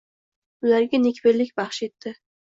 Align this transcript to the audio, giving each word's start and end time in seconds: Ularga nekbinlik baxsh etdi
Ularga 0.69 0.99
nekbinlik 1.01 1.51
baxsh 1.61 1.83
etdi 1.89 2.15